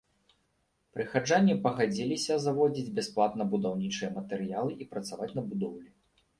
Прыхаджане 0.95 1.57
пагадзіліся 1.65 2.39
завозіць 2.47 2.87
бясплатна 3.01 3.49
будаўнічыя 3.55 4.09
матэрыялы 4.19 4.71
і 4.85 4.93
працаваць 4.93 5.33
на 5.39 5.49
будоўлі. 5.55 5.89